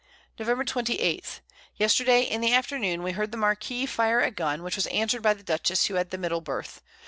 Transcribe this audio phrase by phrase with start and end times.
[0.39, 0.65] Nov.
[0.65, 1.41] 28.
[1.77, 5.35] Yesterday in the Afternoon we heard the Marquiss fire a Gun, which was answer'd by
[5.35, 6.81] the Dutchess, who had the middle Birth.